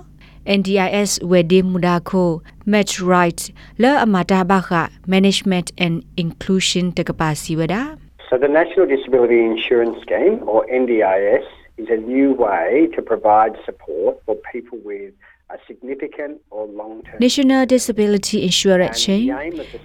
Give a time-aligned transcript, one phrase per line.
[0.59, 2.25] NDIS wedi mudako
[2.73, 3.41] match right
[3.83, 7.83] la amata ba kha management and inclusion te kapasi wada
[8.29, 11.45] So the National Disability Insurance Scheme, or NDIS,
[11.79, 15.13] is a new way to provide support for people with
[15.51, 19.29] a significant or long-term National Disability Insurance Chain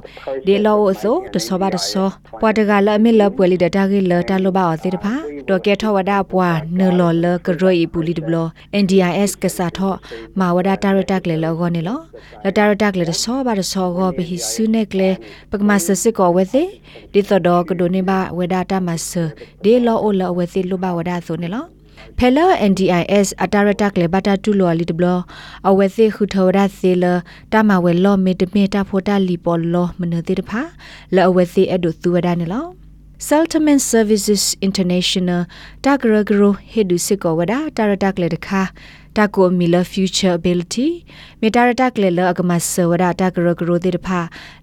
[0.47, 2.09] ဒီလောအစိုတဆောပါတဆော
[2.41, 5.13] ပွာတကလာအမေလပွေလီဒတာဂီလတာလိုပါအသေးတဖာ
[5.49, 6.49] တော့ကဲထောဝဒပွာ
[6.79, 8.35] နလောလကရိုဤပူလီဒဘလ
[8.83, 9.93] NDIS ကစားထော
[10.39, 11.99] မာဝဒတာရတာကလေလောကောနေလော
[12.45, 15.09] လတာရတာကလေတဆောပါတဆောကိုဘဟိဆုနေကလေ
[15.51, 16.69] ပကမဆစစ်ကောဝဲသေး
[17.13, 19.11] ဒီတော့ကဒိုနေပါဝဒတာမဆ
[19.63, 21.65] ဒီလောအိုလောဝဲသေးလိုပါဝဒဆိုနေလော
[22.17, 25.05] ဖဲလာ NDIS အတာရတက်လေဘတာတူလောလီတဘလ
[25.69, 27.05] အဝဲသိခုထောရသေလ
[27.51, 30.61] တာမဝဲလောမေတမေတာဖိုတာလီပေါ်လောမနတိတဖာ
[31.15, 32.65] လောအဝဲသိအဲ့ဒိုသူဝဒနေလော
[33.27, 35.41] Settlement Services International
[35.85, 37.53] တာဂရဂရဟေဒုစစ်ကောဝဒ
[39.15, 40.87] တာရတက်လေတခါတာကိုမီလာ future ability
[41.41, 44.19] မေတာရတက်လေလအကမဆဝဒတာဂရဂရတေတဖာ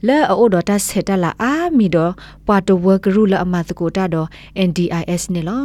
[0.06, 2.12] လဲအိုဒတာဆက်တလာအာမီတော့
[2.46, 4.28] ပွာတဝဂရုလအမတကိုတာတော့
[4.68, 5.64] NDIS နေလော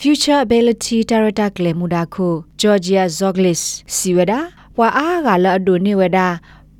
[0.00, 2.26] Future Ability Director Glemuda ko
[2.60, 6.40] Georgia Zoglis Siweda wa aga la ado ni weda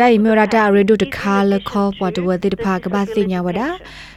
[0.00, 3.62] တိုင်မြရတာရေဒိုတခါလခေါ်ပွားတဝတိတဖာကဘာစညာဝဒ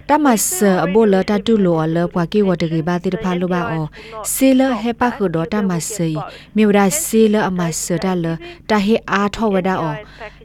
[0.10, 3.86] တမဆအဘလတတူလောလပွားကေဝတကေဘာတိတဖာလိုပါအော
[4.34, 6.10] ဆေလဟေပါခုဒတမဆေ
[6.56, 8.26] မြရဆေလအမဆဒလ
[8.70, 9.96] တဟေအားထောဝဒအော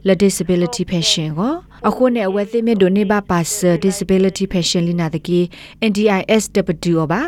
[0.07, 1.53] လ disability pension ကို
[1.89, 5.39] အခုနဲ့အဝဲသိမြဒိုနေပါပါဆ disability pension လနာတကေ
[5.89, 6.43] NDIS
[6.93, 7.21] W ပါ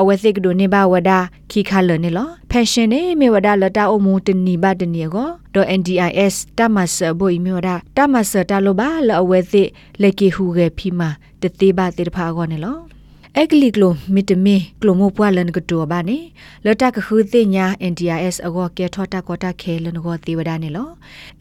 [0.00, 1.10] အဝဲသိကဒိုနေပါဝဒ
[1.50, 9.62] ခိခါလနေလော pension နေမြဝဒလတာအမှုတနီပါတနီကိုဒေါ် NDIS တမဆဘိုမြဝဒတမဆတလိုပါလအဝဲသိ
[10.02, 11.08] လက်ကေဟုကေဖီမာ
[11.42, 12.91] တသေးပါတေတဖာကောနေလော
[13.40, 16.18] အကလီကလိုမီတမီကလိုမိုပွာလန်ကတောဘာနေ
[16.64, 20.88] လတကခုသိညာ NDIS အကောကဲထောတာကောတာခဲလနကောသေးဝဒနေလော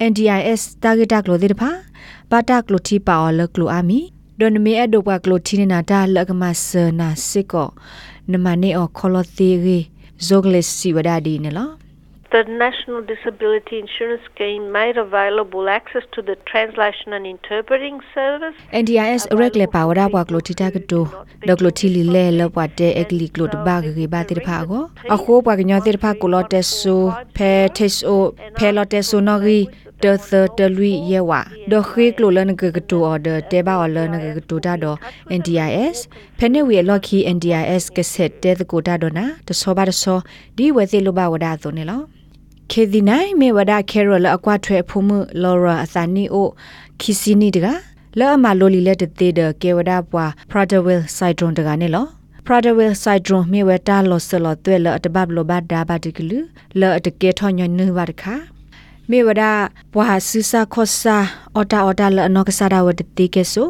[0.10, 1.72] NDIS တာဂက်တာကလိုသေးတဖာ
[2.32, 4.00] ပါတာကလိုတီပါအော်လကလိုအာမီ
[4.40, 6.68] ဒွန်မီအဒိုပါကလိုတီနေတာတာလကမဆ
[7.00, 7.70] နာစစ်ကော
[8.32, 9.80] နမနေအော်ခေါ်လသေးရီ
[10.28, 11.66] zogles si wada di ne lo
[12.32, 18.56] The National Disability Insurance Scheme made available access to the translation and interpreting service.
[18.72, 21.02] NDIS rek le pawara bwa klo tita ka to
[21.44, 24.64] dok lo thili le lo bwa te ekli klo de ba ge ba te pha
[24.70, 24.80] go
[25.16, 26.96] a kho bwa gnyo te pha ko lo te so
[27.36, 28.16] phe te so
[28.60, 29.60] phe lo te so no gi
[30.00, 33.60] de the de lui ye wa do khi klo le ne ge to order te
[33.62, 34.96] ba o le ne ge to da do
[35.40, 36.08] NDIS
[36.40, 39.76] phe ne wi lo khi NDIS ke set te ko da do na de so
[39.76, 40.16] ba de so
[40.56, 42.00] di we te lo ba wa da so ne lo
[42.72, 45.10] ခေဒီနိုင်မေဝဒခဲရလအကွာထွဲဖုံမ
[45.44, 46.48] လော်ရာအသနီအို
[47.00, 47.68] ခီစီနီတက
[48.20, 49.08] လောအမလိုလီလက်တေ
[49.38, 52.06] တဲ့ကေဝဒပွာ Prader-Willi syndrome တကနေလော
[52.46, 56.40] Prader-Willi syndrome မြေဝတာလောဆလောတွဲလအတဘဘလောဘဒါဘတကလူ
[56.80, 58.36] လောအတကေထောညနဘတခါ
[59.10, 59.44] မေဝဒ
[59.94, 61.18] ဘွာဆူစာခောစာ
[61.56, 63.70] အော်တာအော်တာလအနောကစားဒဝတတိကေဆို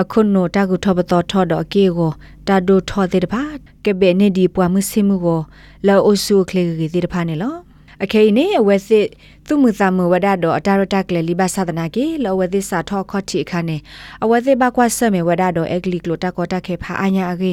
[0.00, 2.10] အခုနိုတာကုထောပတော်ထောတော့ကေကို
[2.48, 3.42] တာဒိုထောတဲ့တပါ
[3.84, 5.40] ကေဘေနေဒီပွာမစီမှုကို
[5.86, 7.54] လောအိုဆူကလေကြီးတဲ့တပါနေလော
[8.04, 9.06] အခေနေအဝဲစစ်
[9.46, 13.76] သူမှုသမဝဒတော့အတာရတကလေလိဘသဒနာကေလောဝဲသစာထောခော့တီခါနေ
[14.24, 17.52] အဝဲစစ်ဘကွာဆမေဝဒတော့အဂလီကလိုတကောတခေဖာအညာအကေ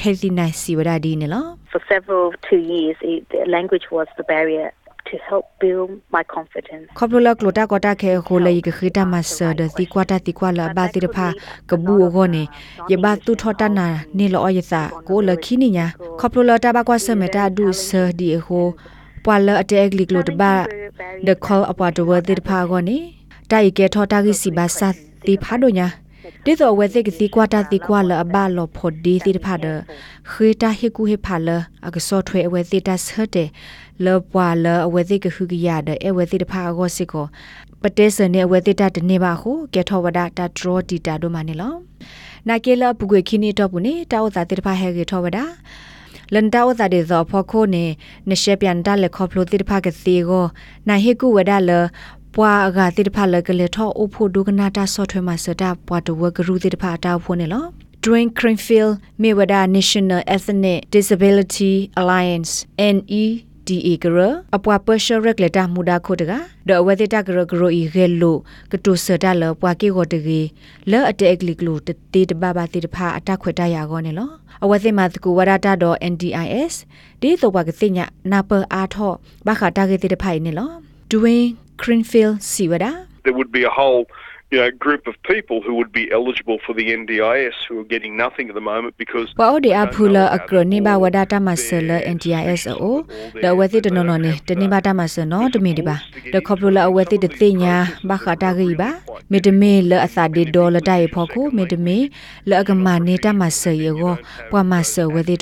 [0.00, 4.68] ခေစီနိုင်စီဝဒဒီနေလော For several two years, it, the language was the barrier
[5.10, 6.86] to help build my confidence.
[6.98, 11.26] ခေါပလိုလကလိုတာကောတာခေခိုလေကခိတာမဆဒတိကွာတာတိကွာလာဘာတိရဖာ
[11.70, 12.42] ကဘူအိုဂောနေ
[12.90, 13.86] ယဘတူထောတာနာ
[14.18, 15.86] နေလောယစာကိုလခိနိညာ
[16.20, 17.88] ခေါပလိုလတာဘကွာဆမေတာဒုဆ
[18.18, 18.66] ဒီဟို
[19.26, 20.52] ပွာလအတက်ဂလီကလိုတဘာ
[21.26, 22.98] the call about the word တိဖာကောနေ
[23.50, 24.94] တိုင်ကေထောတာကိစီဘာသ
[25.26, 25.88] တိဖာဒိုညာ
[26.44, 29.66] ဒီတော့ဝဲသိကတိကွာတာတိကွာလအဘလောဖို့ဒီတိဖာဒ
[30.30, 31.48] ခေတာဟေကူဟေဖာလ
[31.86, 33.48] အကစောထွေအဝဲသိတာဆတ်တယ်
[34.04, 37.26] လောပွာလအဝဲသိကခုကရတဲ့အဝဲသိတဖာကောစစ်ကို
[37.82, 40.24] ပတဲစနေအဝဲသိတာတနေပါဟုကေထောဝဒတာ
[40.56, 41.74] ဒရောတီတာတို့မနေလော
[42.48, 45.38] နာကေလပုကွေခိနီတော့ဘူးနေတောက်တာတိတဖာဟဲကေထောဝဒ
[46.34, 47.84] လန်တောက်တာဒေဇောဖောခိုနေ
[48.30, 50.44] နရှေပြန်တာလက်ခေါဖလိုတိတဖာကစီကို
[50.88, 51.70] နာဟေကူဝဒလ
[52.34, 57.64] ပွာအကတိတဖာလကလေထောအဖို့ဒုကနာတာဆော့ထွဲမှာစတာပွာတဝဂရုတိတဖာတာဖို့နေလော
[58.04, 58.92] Dwayne Greenfield
[59.22, 62.52] Mayweather National Ethnic Disability Alliance
[62.96, 63.24] NE
[63.68, 64.18] DA ကရ
[64.56, 66.32] အပွားပရှရက်လက်တာမူဒါခိုတက
[66.68, 68.36] ဒဝဝတိတကရဂရိုဤဂဲလို
[68.72, 70.46] ကတုစတာလပွားကေကိုတကြီး
[70.90, 74.30] လဲအတက်အကလီကလိုတတေတဘာဘာတေတဖာအတက်ခွေတရကောနေလော
[74.64, 76.74] အဝသိမတကူဝရတာတော့ NDIS
[77.20, 79.12] ဒီတော့ဘကသိညာနာပအားထော
[79.46, 80.70] ဘခတာကေတေတဖိုင်နေလော
[81.10, 81.48] Dwayne
[81.82, 82.92] Greenfield စီဝဒါ
[83.24, 84.02] there would be a whole
[84.50, 88.16] you know, group of people who would be eligible for the NDIS who are getting
[88.16, 92.96] nothing at the moment because ပအော်ဒီအဖူလာအကရနိဘဝဒတာမဆလ NTIS အို
[93.42, 95.96] ဒဝသိတနနနေတနိဘတာမဆနောတမီဒီပါ
[96.34, 97.76] ဒခပလူလာအဝသိတသိညာ
[98.08, 98.88] ဘခတာဂိပါ
[99.32, 101.98] မေတမေလအသာဒီဒေါ်လတိုင်ဖို့ကိုမေတမေ
[102.48, 104.14] လအကမနေတာမဆယေကို
[104.50, 105.34] ပွာမဆဝသိ